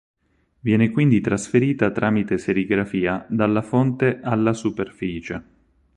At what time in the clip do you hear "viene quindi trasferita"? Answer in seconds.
0.61-1.91